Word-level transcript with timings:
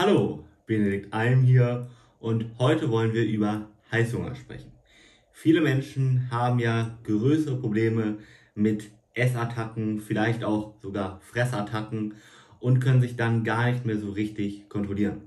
Hallo, 0.00 0.44
Benedikt 0.64 1.12
Alm 1.12 1.42
hier 1.42 1.88
und 2.20 2.52
heute 2.60 2.88
wollen 2.88 3.14
wir 3.14 3.26
über 3.26 3.68
Heißhunger 3.90 4.36
sprechen. 4.36 4.70
Viele 5.32 5.60
Menschen 5.60 6.30
haben 6.30 6.60
ja 6.60 6.96
größere 7.02 7.56
Probleme 7.56 8.18
mit 8.54 8.92
Essattacken, 9.14 9.98
vielleicht 9.98 10.44
auch 10.44 10.80
sogar 10.80 11.18
Fressattacken 11.22 12.14
und 12.60 12.78
können 12.78 13.00
sich 13.00 13.16
dann 13.16 13.42
gar 13.42 13.72
nicht 13.72 13.86
mehr 13.86 13.98
so 13.98 14.12
richtig 14.12 14.68
kontrollieren. 14.68 15.22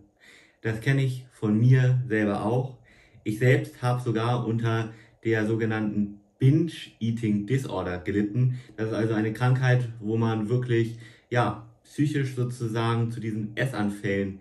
Das 0.62 0.80
kenne 0.80 1.04
ich 1.04 1.26
von 1.34 1.60
mir 1.60 2.02
selber 2.08 2.46
auch. 2.46 2.78
Ich 3.26 3.40
selbst 3.40 3.82
habe 3.82 4.02
sogar 4.02 4.48
unter 4.48 4.94
der 5.26 5.48
sogenannten 5.48 6.22
Binge-Eating 6.40 7.46
Disorder 7.46 7.98
gelitten. 7.98 8.58
Das 8.78 8.88
ist 8.88 8.94
also 8.94 9.16
eine 9.16 9.34
Krankheit, 9.34 9.90
wo 10.00 10.16
man 10.16 10.48
wirklich 10.48 10.98
ja, 11.30 11.68
psychisch 11.84 12.36
sozusagen 12.36 13.12
zu 13.12 13.20
diesen 13.20 13.58
Essanfällen 13.58 14.40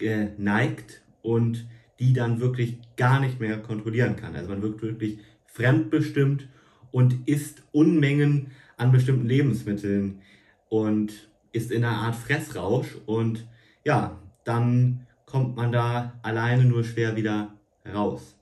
äh, 0.00 0.28
neigt 0.36 1.02
und 1.22 1.66
die 1.98 2.12
dann 2.12 2.40
wirklich 2.40 2.78
gar 2.96 3.20
nicht 3.20 3.40
mehr 3.40 3.58
kontrollieren 3.58 4.16
kann. 4.16 4.36
Also 4.36 4.50
man 4.50 4.62
wird 4.62 4.80
wirklich 4.82 5.18
fremdbestimmt 5.46 6.48
und 6.90 7.28
isst 7.28 7.62
Unmengen 7.72 8.52
an 8.76 8.92
bestimmten 8.92 9.26
Lebensmitteln 9.26 10.20
und 10.68 11.28
ist 11.52 11.70
in 11.70 11.84
einer 11.84 11.96
Art 11.96 12.14
Fressrausch 12.14 12.96
und 13.06 13.46
ja, 13.84 14.20
dann 14.44 15.06
kommt 15.26 15.56
man 15.56 15.72
da 15.72 16.18
alleine 16.22 16.64
nur 16.64 16.84
schwer 16.84 17.16
wieder 17.16 17.54
raus. 17.92 18.36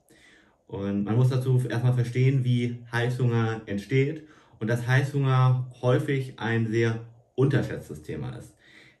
Und 0.67 1.05
man 1.05 1.15
muss 1.15 1.29
dazu 1.29 1.61
erstmal 1.67 1.93
verstehen, 1.93 2.43
wie 2.43 2.83
Heißhunger 2.91 3.61
entsteht 3.65 4.27
und 4.59 4.67
dass 4.67 4.85
Heißhunger 4.85 5.71
häufig 5.81 6.33
ein 6.37 6.67
sehr 6.67 7.05
unterschätztes 7.35 8.03
Thema 8.03 8.35
ist. 8.35 8.53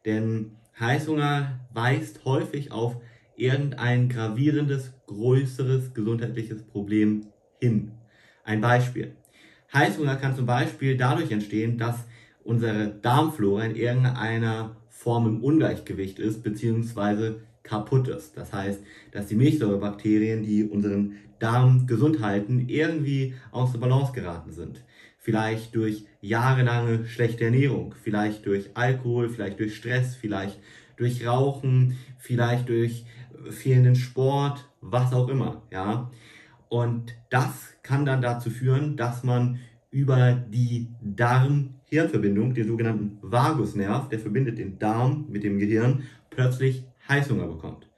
Denn 0.05 0.51
Heißhunger 0.79 1.59
weist 1.73 2.23
häufig 2.25 2.71
auf 2.71 2.97
irgendein 3.35 4.09
gravierendes, 4.09 4.93
größeres 5.07 5.93
gesundheitliches 5.93 6.63
Problem 6.63 7.27
hin. 7.59 7.93
Ein 8.43 8.61
Beispiel. 8.61 9.15
Heißhunger 9.73 10.15
kann 10.17 10.35
zum 10.35 10.45
Beispiel 10.45 10.95
dadurch 10.95 11.31
entstehen, 11.31 11.77
dass 11.77 12.05
unsere 12.43 12.89
Darmflora 13.01 13.65
in 13.65 13.75
irgendeiner 13.75 14.77
Form 14.89 15.27
im 15.27 15.43
Ungleichgewicht 15.43 16.19
ist, 16.19 16.43
beziehungsweise 16.43 17.41
kaputt 17.63 18.07
ist. 18.07 18.37
Das 18.37 18.53
heißt, 18.53 18.81
dass 19.11 19.27
die 19.27 19.35
Milchsäurebakterien, 19.35 20.43
die 20.43 20.63
unseren 20.63 21.17
Darm 21.39 21.85
gesund 21.85 22.21
halten, 22.21 22.69
irgendwie 22.69 23.35
aus 23.51 23.71
der 23.71 23.79
Balance 23.79 24.13
geraten 24.13 24.51
sind. 24.51 24.83
Vielleicht 25.27 25.75
durch 25.75 26.05
jahrelange 26.21 27.05
schlechte 27.05 27.43
Ernährung, 27.43 27.93
vielleicht 28.01 28.45
durch 28.45 28.69
Alkohol, 28.75 29.27
vielleicht 29.27 29.59
durch 29.59 29.75
Stress, 29.75 30.15
vielleicht 30.15 30.57
durch 30.95 31.27
Rauchen, 31.27 31.97
vielleicht 32.17 32.69
durch 32.69 33.03
fehlenden 33.49 33.97
Sport, 33.97 34.69
was 34.79 35.11
auch 35.11 35.27
immer, 35.27 35.63
ja. 35.69 36.09
Und 36.69 37.13
das 37.29 37.73
kann 37.83 38.05
dann 38.05 38.21
dazu 38.21 38.49
führen, 38.49 38.95
dass 38.95 39.25
man 39.25 39.59
über 39.91 40.31
die 40.31 40.93
Darm-Hirnverbindung, 41.01 42.53
den 42.53 42.67
sogenannten 42.67 43.17
Vagusnerv, 43.21 44.07
der 44.07 44.19
verbindet 44.19 44.57
den 44.57 44.79
Darm 44.79 45.25
mit 45.27 45.43
dem 45.43 45.59
Gehirn, 45.59 46.03
plötzlich 46.29 46.85
Heißhunger 47.09 47.47
bekommt. 47.47 47.89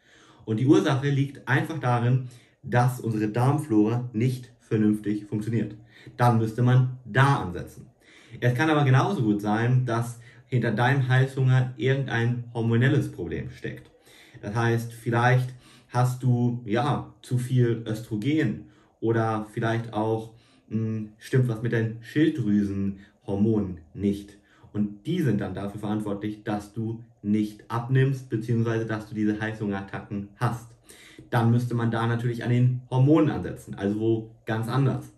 Und 0.45 0.59
die 0.59 0.65
Ursache 0.65 1.11
liegt 1.11 1.47
einfach 1.47 1.77
darin, 1.77 2.29
dass 2.63 2.99
unsere 2.99 3.27
Darmflora 3.27 4.09
nicht 4.13 4.51
vernünftig 4.69 5.25
funktioniert. 5.25 5.75
Dann 6.15 6.37
müsste 6.37 6.61
man 6.61 6.97
da 7.05 7.41
ansetzen. 7.41 7.87
Es 8.39 8.53
kann 8.53 8.69
aber 8.69 8.85
genauso 8.85 9.23
gut 9.23 9.41
sein, 9.41 9.85
dass 9.85 10.19
hinter 10.45 10.71
deinem 10.71 11.07
Heißhunger 11.07 11.73
irgendein 11.77 12.45
hormonelles 12.53 13.11
Problem 13.11 13.49
steckt. 13.51 13.91
Das 14.41 14.55
heißt, 14.55 14.93
vielleicht 14.93 15.53
hast 15.89 16.23
du 16.23 16.61
ja 16.65 17.13
zu 17.21 17.37
viel 17.37 17.83
Östrogen 17.85 18.65
oder 19.01 19.47
vielleicht 19.51 19.93
auch 19.93 20.33
mh, 20.69 20.77
hm, 20.77 21.09
stimmt 21.17 21.47
was 21.47 21.61
mit 21.61 21.73
deinen 21.73 22.01
Schilddrüsenhormonen 22.01 23.79
nicht. 23.93 24.37
Und 24.71 25.05
die 25.05 25.21
sind 25.21 25.41
dann 25.41 25.55
dafür 25.55 25.79
verantwortlich, 25.79 26.43
dass 26.43 26.73
du 26.73 27.03
nicht 27.21 27.63
abnimmst, 27.69 28.29
beziehungsweise 28.29 28.85
dass 28.85 29.09
du 29.09 29.15
diese 29.15 29.39
Heißhungerattacken 29.39 30.29
hast. 30.37 30.69
Dann 31.29 31.51
müsste 31.51 31.75
man 31.75 31.91
da 31.91 32.07
natürlich 32.07 32.43
an 32.43 32.49
den 32.49 32.81
Hormonen 32.89 33.29
ansetzen, 33.29 33.75
also 33.75 33.99
wo 33.99 34.31
ganz 34.45 34.67
anders. 34.67 35.11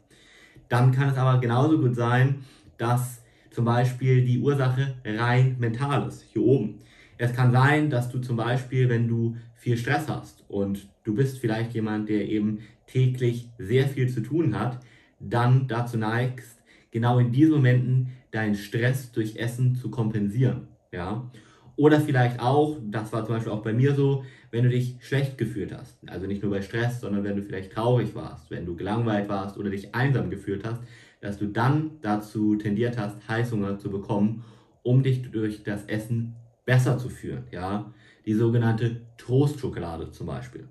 Dann 0.69 0.91
kann 0.91 1.09
es 1.09 1.17
aber 1.17 1.39
genauso 1.39 1.79
gut 1.79 1.95
sein, 1.95 2.44
dass 2.78 3.22
zum 3.50 3.66
Beispiel 3.66 4.23
die 4.23 4.39
Ursache 4.39 4.95
rein 5.06 5.57
mental 5.59 6.07
ist, 6.07 6.23
hier 6.23 6.44
oben. 6.44 6.79
Es 7.17 7.34
kann 7.34 7.51
sein, 7.51 7.89
dass 7.89 8.09
du 8.09 8.19
zum 8.19 8.38
Beispiel, 8.38 8.89
wenn 8.89 9.07
du 9.07 9.35
viel 9.53 9.78
Stress 9.78 10.07
hast 10.07 10.44
und 10.47 10.89
du 11.03 11.13
bist 11.13 11.38
vielleicht 11.39 11.73
jemand, 11.73 12.09
der 12.09 12.28
eben 12.28 12.59
täglich 12.88 13.50
sehr 13.59 13.88
viel 13.88 14.09
zu 14.09 14.22
tun 14.22 14.57
hat, 14.57 14.79
dann 15.19 15.68
dazu 15.68 15.97
neigst, 15.97 16.63
genau 16.89 17.19
in 17.19 17.31
diesen 17.31 17.53
Momenten 17.53 18.09
deinen 18.31 18.56
Stress 18.56 19.12
durch 19.12 19.35
Essen 19.35 19.75
zu 19.75 19.91
kompensieren. 19.91 20.68
Ja? 20.91 21.29
Oder 21.75 21.99
vielleicht 22.01 22.39
auch, 22.39 22.77
das 22.83 23.11
war 23.13 23.25
zum 23.25 23.35
Beispiel 23.35 23.51
auch 23.51 23.63
bei 23.63 23.73
mir 23.73 23.95
so, 23.95 24.23
wenn 24.51 24.63
du 24.63 24.69
dich 24.69 24.97
schlecht 24.99 25.37
gefühlt 25.37 25.73
hast. 25.73 25.97
Also 26.07 26.27
nicht 26.27 26.43
nur 26.43 26.51
bei 26.51 26.61
Stress, 26.61 26.99
sondern 26.99 27.23
wenn 27.23 27.35
du 27.35 27.43
vielleicht 27.43 27.71
traurig 27.71 28.13
warst, 28.15 28.51
wenn 28.51 28.65
du 28.65 28.75
gelangweilt 28.75 29.29
warst 29.29 29.57
oder 29.57 29.69
dich 29.69 29.95
einsam 29.95 30.29
gefühlt 30.29 30.65
hast, 30.65 30.81
dass 31.21 31.37
du 31.37 31.47
dann 31.47 31.91
dazu 32.01 32.55
tendiert 32.55 32.97
hast, 32.97 33.27
Heißhunger 33.27 33.79
zu 33.79 33.89
bekommen, 33.89 34.43
um 34.83 35.03
dich 35.03 35.31
durch 35.31 35.63
das 35.63 35.85
Essen 35.85 36.35
besser 36.65 36.97
zu 36.97 37.09
führen. 37.09 37.45
Ja? 37.51 37.93
Die 38.25 38.33
sogenannte 38.33 39.01
Trostschokolade 39.17 40.11
zum 40.11 40.27
Beispiel. 40.27 40.67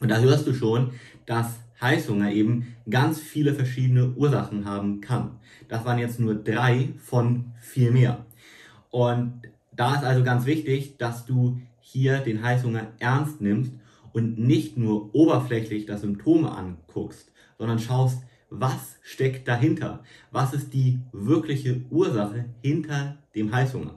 Und 0.00 0.10
da 0.10 0.18
hörst 0.18 0.46
du 0.46 0.54
schon, 0.54 0.92
dass 1.26 1.60
Heißhunger 1.80 2.32
eben 2.32 2.76
ganz 2.88 3.20
viele 3.20 3.54
verschiedene 3.54 4.10
Ursachen 4.10 4.64
haben 4.64 5.00
kann. 5.00 5.40
Das 5.68 5.84
waren 5.84 5.98
jetzt 5.98 6.20
nur 6.20 6.34
drei 6.34 6.90
von 6.98 7.52
viel 7.58 7.90
mehr. 7.90 8.26
Und 8.90 9.42
da 9.72 9.96
ist 9.96 10.04
also 10.04 10.24
ganz 10.24 10.46
wichtig, 10.46 10.96
dass 10.98 11.26
du 11.26 11.60
hier 11.80 12.18
den 12.18 12.42
Heißhunger 12.42 12.92
ernst 12.98 13.40
nimmst 13.40 13.72
und 14.12 14.38
nicht 14.38 14.76
nur 14.76 15.14
oberflächlich 15.14 15.86
das 15.86 16.02
Symptom 16.02 16.44
anguckst, 16.44 17.32
sondern 17.58 17.78
schaust, 17.78 18.22
was 18.50 18.96
steckt 19.02 19.46
dahinter? 19.46 20.02
Was 20.32 20.52
ist 20.52 20.74
die 20.74 21.00
wirkliche 21.12 21.82
Ursache 21.90 22.46
hinter 22.62 23.18
dem 23.34 23.52
Heißhunger? 23.52 23.94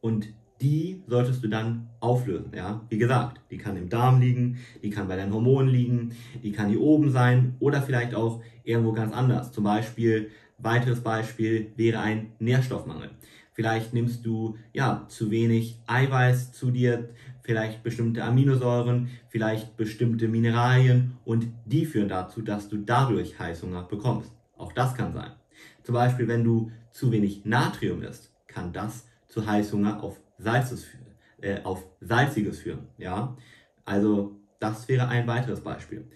Und 0.00 0.28
die 0.60 1.02
solltest 1.06 1.42
du 1.42 1.48
dann 1.48 1.88
auflösen. 2.00 2.52
Ja? 2.54 2.82
Wie 2.88 2.98
gesagt, 2.98 3.40
die 3.50 3.58
kann 3.58 3.76
im 3.76 3.88
Darm 3.88 4.20
liegen, 4.20 4.58
die 4.82 4.90
kann 4.90 5.08
bei 5.08 5.16
deinen 5.16 5.32
Hormonen 5.32 5.68
liegen, 5.68 6.12
die 6.42 6.52
kann 6.52 6.68
hier 6.68 6.80
oben 6.80 7.10
sein 7.10 7.56
oder 7.60 7.82
vielleicht 7.82 8.14
auch 8.14 8.42
irgendwo 8.62 8.92
ganz 8.92 9.14
anders. 9.14 9.52
Zum 9.52 9.64
Beispiel, 9.64 10.30
weiteres 10.58 11.00
Beispiel 11.00 11.72
wäre 11.76 12.00
ein 12.00 12.32
Nährstoffmangel. 12.38 13.10
Vielleicht 13.60 13.92
nimmst 13.92 14.24
du 14.24 14.56
ja 14.72 15.04
zu 15.08 15.30
wenig 15.30 15.78
Eiweiß 15.86 16.50
zu 16.52 16.70
dir, 16.70 17.10
vielleicht 17.42 17.82
bestimmte 17.82 18.24
Aminosäuren, 18.24 19.10
vielleicht 19.28 19.76
bestimmte 19.76 20.28
Mineralien 20.28 21.18
und 21.26 21.48
die 21.66 21.84
führen 21.84 22.08
dazu, 22.08 22.40
dass 22.40 22.70
du 22.70 22.78
dadurch 22.78 23.38
Heißhunger 23.38 23.82
bekommst. 23.82 24.32
Auch 24.56 24.72
das 24.72 24.94
kann 24.94 25.12
sein. 25.12 25.32
Zum 25.82 25.92
Beispiel, 25.92 26.26
wenn 26.26 26.42
du 26.42 26.72
zu 26.90 27.12
wenig 27.12 27.44
Natrium 27.44 28.02
isst, 28.02 28.32
kann 28.46 28.72
das 28.72 29.06
zu 29.28 29.46
Heißhunger 29.46 30.02
auf 30.02 30.18
Salzes, 30.38 30.86
äh, 31.42 31.60
auf 31.62 31.84
Salziges 32.00 32.60
führen. 32.60 32.86
Ja? 32.96 33.36
Also 33.84 34.40
das 34.58 34.88
wäre 34.88 35.08
ein 35.08 35.26
weiteres 35.26 35.60
Beispiel. 35.60 36.08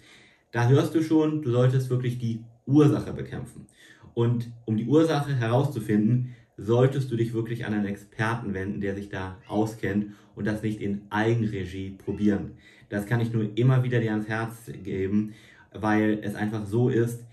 Da 0.51 0.67
hörst 0.67 0.95
du 0.95 1.03
schon, 1.03 1.43
du 1.43 1.51
solltest 1.51 1.91
wirklich 1.91 2.17
die 2.17 2.43
Ursache 2.65 3.13
bekämpfen. 3.13 3.67
Und 4.15 4.51
um 4.65 4.77
die 4.77 4.87
Ursache 4.87 5.35
herauszufinden, 5.35 6.33
solltest 6.57 7.11
du 7.11 7.15
dich 7.15 7.33
wirklich 7.33 7.65
an 7.65 7.73
einen 7.73 7.85
Experten 7.85 8.53
wenden, 8.53 8.81
der 8.81 8.95
sich 8.95 9.09
da 9.09 9.37
auskennt 9.47 10.13
und 10.35 10.45
das 10.45 10.61
nicht 10.61 10.81
in 10.81 11.01
Eigenregie 11.09 11.91
probieren. 11.91 12.51
Das 12.89 13.05
kann 13.05 13.21
ich 13.21 13.33
nur 13.33 13.57
immer 13.57 13.83
wieder 13.83 13.99
dir 13.99 14.11
ans 14.11 14.27
Herz 14.27 14.71
geben, 14.83 15.33
weil 15.73 16.19
es 16.21 16.35
einfach 16.35 16.65
so 16.65 16.89
ist, 16.89 17.25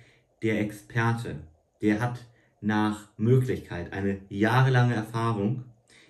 der 0.42 0.60
Experte, 0.60 1.36
der 1.80 2.00
hat 2.00 2.24
nach 2.60 3.08
Möglichkeit 3.16 3.92
eine 3.92 4.18
jahrelange 4.28 4.94
Erfahrung 4.94 5.64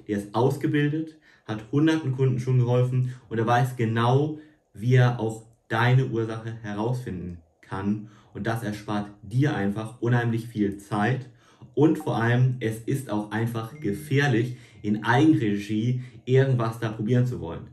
der 0.08 0.18
ist 0.18 0.34
ausgebildet, 0.34 1.16
hat 1.46 1.70
hunderten 1.72 2.12
Kunden 2.12 2.38
schon 2.38 2.58
geholfen 2.58 3.14
und 3.28 3.38
er 3.38 3.46
weiß 3.46 3.76
genau, 3.76 4.38
wie 4.74 4.94
er 4.94 5.20
auch 5.20 5.44
deine 5.68 6.06
Ursache 6.06 6.52
herausfinden 6.62 7.38
kann. 7.60 8.08
Und 8.34 8.46
das 8.46 8.62
erspart 8.62 9.10
dir 9.22 9.54
einfach 9.54 10.00
unheimlich 10.00 10.46
viel 10.46 10.78
Zeit. 10.78 11.28
Und 11.74 11.98
vor 11.98 12.16
allem, 12.16 12.56
es 12.60 12.80
ist 12.80 13.10
auch 13.10 13.30
einfach 13.30 13.78
gefährlich, 13.80 14.56
in 14.82 15.04
Eigenregie 15.04 16.02
irgendwas 16.24 16.80
da 16.80 16.90
probieren 16.90 17.26
zu 17.26 17.40
wollen. 17.40 17.68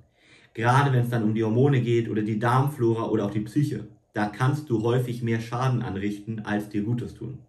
Gerade 0.53 0.93
wenn 0.93 1.03
es 1.03 1.09
dann 1.09 1.23
um 1.23 1.33
die 1.33 1.43
Hormone 1.43 1.81
geht 1.81 2.09
oder 2.09 2.21
die 2.21 2.39
Darmflora 2.39 3.09
oder 3.09 3.25
auch 3.25 3.31
die 3.31 3.41
Psyche. 3.41 3.87
Da 4.13 4.27
kannst 4.27 4.69
du 4.69 4.83
häufig 4.83 5.23
mehr 5.23 5.39
Schaden 5.39 5.81
anrichten, 5.81 6.41
als 6.41 6.67
dir 6.69 6.83
Gutes 6.83 7.13
tun. 7.13 7.39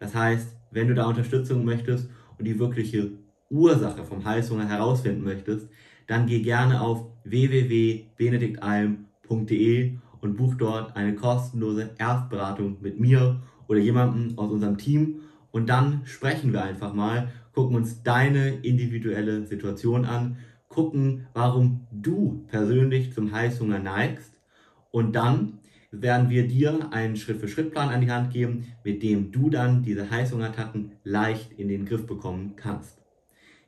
Das 0.00 0.14
heißt, 0.14 0.56
wenn 0.70 0.88
du 0.88 0.94
da 0.94 1.06
Unterstützung 1.06 1.64
möchtest 1.64 2.10
und 2.38 2.46
die 2.46 2.58
wirkliche 2.58 3.12
Ursache 3.50 4.04
vom 4.04 4.22
Heißhunger 4.24 4.66
herausfinden 4.68 5.24
möchtest, 5.24 5.68
dann 6.06 6.26
geh 6.26 6.40
gerne 6.40 6.80
auf 6.80 7.04
www.benediktalm.de 7.24 9.98
und 10.20 10.36
buch 10.36 10.54
dort 10.54 10.96
eine 10.96 11.14
kostenlose 11.14 11.90
Erstberatung 11.98 12.78
mit 12.80 12.98
mir 12.98 13.42
oder 13.68 13.78
jemandem 13.78 14.36
aus 14.38 14.50
unserem 14.50 14.78
Team 14.78 15.20
und 15.58 15.68
dann 15.68 16.02
sprechen 16.04 16.52
wir 16.52 16.62
einfach 16.62 16.94
mal, 16.94 17.32
gucken 17.52 17.74
uns 17.74 18.04
deine 18.04 18.50
individuelle 18.62 19.44
Situation 19.44 20.04
an, 20.04 20.36
gucken, 20.68 21.26
warum 21.34 21.88
du 21.90 22.44
persönlich 22.46 23.12
zum 23.12 23.32
Heißhunger 23.32 23.80
neigst 23.80 24.32
und 24.92 25.16
dann 25.16 25.58
werden 25.90 26.30
wir 26.30 26.46
dir 26.46 26.92
einen 26.92 27.16
Schritt-für-Schritt-Plan 27.16 27.88
an 27.88 28.02
die 28.02 28.10
Hand 28.12 28.32
geben, 28.32 28.68
mit 28.84 29.02
dem 29.02 29.32
du 29.32 29.50
dann 29.50 29.82
diese 29.82 30.08
Heißhungerattacken 30.08 30.92
leicht 31.02 31.50
in 31.58 31.66
den 31.66 31.86
Griff 31.86 32.06
bekommen 32.06 32.52
kannst. 32.54 32.98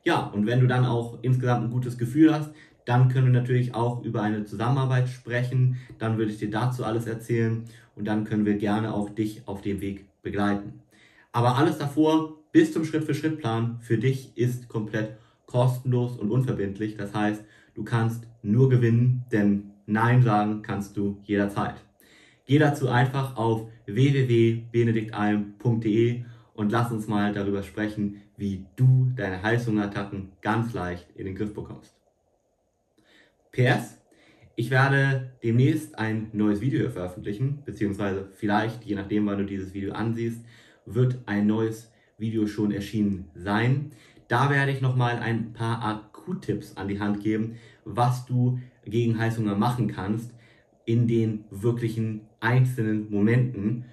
Ja, 0.05 0.27
und 0.27 0.45
wenn 0.45 0.61
du 0.61 0.67
dann 0.67 0.85
auch 0.85 1.19
insgesamt 1.23 1.65
ein 1.65 1.71
gutes 1.71 1.97
Gefühl 1.97 2.33
hast, 2.33 2.53
dann 2.85 3.09
können 3.09 3.33
wir 3.33 3.41
natürlich 3.41 3.75
auch 3.75 4.01
über 4.05 4.21
eine 4.21 4.45
Zusammenarbeit 4.45 5.09
sprechen. 5.09 5.77
Dann 5.99 6.17
würde 6.17 6.31
ich 6.31 6.37
dir 6.37 6.49
dazu 6.49 6.85
alles 6.85 7.05
erzählen 7.05 7.65
und 7.97 8.05
dann 8.05 8.23
können 8.23 8.45
wir 8.45 8.55
gerne 8.55 8.93
auch 8.93 9.09
dich 9.09 9.45
auf 9.45 9.61
dem 9.61 9.81
Weg 9.81 10.05
begleiten. 10.21 10.81
Aber 11.31 11.57
alles 11.57 11.77
davor 11.77 12.37
bis 12.51 12.73
zum 12.73 12.85
Schritt-für-Schritt-Plan 12.85 13.79
für 13.81 13.97
dich 13.97 14.37
ist 14.37 14.67
komplett 14.67 15.17
kostenlos 15.45 16.17
und 16.17 16.31
unverbindlich. 16.31 16.97
Das 16.97 17.13
heißt, 17.13 17.43
du 17.75 17.83
kannst 17.83 18.27
nur 18.41 18.69
gewinnen, 18.69 19.25
denn 19.31 19.71
Nein 19.85 20.21
sagen 20.21 20.61
kannst 20.61 20.97
du 20.97 21.19
jederzeit. 21.23 21.75
Geh 22.45 22.59
dazu 22.59 22.89
einfach 22.89 23.35
auf 23.35 23.67
www.benediktalm.de 23.85 26.23
und 26.53 26.71
lass 26.71 26.91
uns 26.91 27.07
mal 27.07 27.33
darüber 27.33 27.63
sprechen, 27.63 28.21
wie 28.37 28.67
du 28.75 29.11
deine 29.15 29.41
Heißhungerattacken 29.41 30.33
ganz 30.41 30.73
leicht 30.73 31.07
in 31.15 31.25
den 31.25 31.33
Griff 31.35 31.53
bekommst. 31.53 31.95
PS, 33.51 33.97
ich 34.55 34.69
werde 34.69 35.31
demnächst 35.43 35.97
ein 35.97 36.29
neues 36.33 36.61
Video 36.61 36.87
veröffentlichen, 36.89 37.63
beziehungsweise 37.65 38.29
vielleicht, 38.31 38.85
je 38.85 38.95
nachdem, 38.95 39.25
wann 39.25 39.39
du 39.39 39.45
dieses 39.45 39.73
Video 39.73 39.93
ansiehst, 39.93 40.41
wird 40.85 41.19
ein 41.25 41.47
neues 41.47 41.91
Video 42.17 42.47
schon 42.47 42.71
erschienen 42.71 43.29
sein. 43.35 43.91
Da 44.27 44.49
werde 44.49 44.71
ich 44.71 44.81
nochmal 44.81 45.17
ein 45.19 45.53
paar 45.53 45.83
Akuttipps 45.83 46.77
an 46.77 46.87
die 46.87 46.99
Hand 46.99 47.21
geben, 47.21 47.55
was 47.83 48.25
du 48.25 48.59
gegen 48.85 49.19
Heißhunger 49.19 49.55
machen 49.55 49.87
kannst 49.87 50.31
in 50.85 51.07
den 51.07 51.45
wirklichen 51.49 52.21
einzelnen 52.39 53.09
Momenten, 53.11 53.85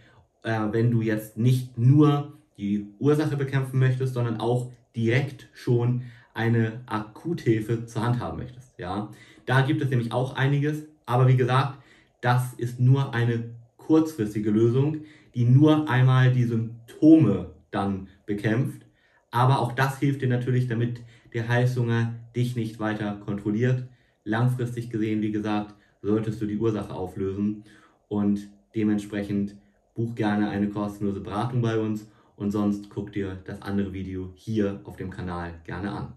äh, 0.43 0.61
wenn 0.73 0.91
du 0.91 1.03
jetzt 1.03 1.37
nicht 1.37 1.77
nur 1.77 2.39
die 2.57 2.87
Ursache 2.99 3.37
bekämpfen 3.37 3.79
möchtest, 3.79 4.15
sondern 4.15 4.41
auch 4.41 4.73
direkt 4.97 5.49
schon 5.53 6.03
eine 6.35 6.83
Akuthilfe 6.87 7.87
zur 7.87 8.03
Hand 8.03 8.21
haben 8.21 8.39
möchtest. 8.39 8.79
Ja, 8.79 9.11
da 9.47 9.63
gibt 9.63 9.83
es 9.83 9.91
nämlich 9.91 10.13
auch 10.13 10.37
einiges, 10.37 10.85
aber 11.07 11.29
wie 11.29 11.37
gesagt, 11.37 11.79
das 12.21 12.55
ist 12.55 12.81
nur 12.81 13.15
eine 13.15 13.51
kurzfristige 13.77 14.51
Lösung, 14.51 14.99
die 15.35 15.45
nur 15.45 15.89
einmal 15.89 16.33
die 16.33 16.45
Symptome 16.45 17.55
dann 17.71 18.09
bekämpft. 18.27 18.87
Aber 19.31 19.61
auch 19.61 19.73
das 19.73 19.99
hilft 19.99 20.23
dir 20.23 20.29
natürlich, 20.29 20.69
damit 20.69 21.03
der 21.35 21.49
Heißhunger 21.49 22.15
dich 22.35 22.57
nicht 22.57 22.81
weiter 22.81 23.17
kontrolliert. 23.17 23.85
Langfristig 24.25 24.91
gesehen, 24.91 25.23
wie 25.23 25.33
gesagt, 25.33 25.75
solltest 26.03 26.41
du 26.41 26.47
die 26.47 26.59
Ursache 26.59 26.95
auflösen 26.95 27.65
und 28.09 28.49
dementsprechend 28.75 29.57
buch 29.95 30.15
gerne 30.15 30.49
eine 30.49 30.69
kostenlose 30.69 31.21
Beratung 31.21 31.61
bei 31.61 31.79
uns 31.79 32.09
und 32.37 32.53
sonst 32.53 32.89
guck 32.89 33.13
dir 33.13 33.39
das 33.45 33.63
andere 33.63 33.93
Video 33.93 34.33
hier 34.35 34.81
auf 34.85 34.97
dem 34.97 35.11
Kanal 35.11 35.55
gerne 35.65 35.91
an. 35.91 36.13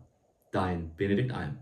Dein 0.51 0.91
Benedikt 0.95 1.31
Alm. 1.31 1.57